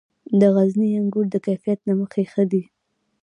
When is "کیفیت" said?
1.45-1.79